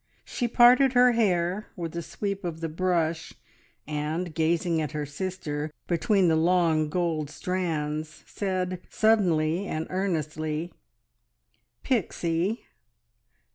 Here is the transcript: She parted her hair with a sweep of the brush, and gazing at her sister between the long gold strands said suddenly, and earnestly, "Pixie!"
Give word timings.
She 0.25 0.47
parted 0.47 0.93
her 0.93 1.11
hair 1.11 1.67
with 1.75 1.95
a 1.95 2.01
sweep 2.01 2.43
of 2.43 2.59
the 2.59 2.67
brush, 2.69 3.33
and 3.85 4.33
gazing 4.33 4.81
at 4.81 4.93
her 4.93 5.05
sister 5.05 5.69
between 5.85 6.27
the 6.27 6.35
long 6.35 6.89
gold 6.89 7.29
strands 7.29 8.23
said 8.25 8.81
suddenly, 8.89 9.67
and 9.67 9.85
earnestly, 9.91 10.73
"Pixie!" 11.83 12.65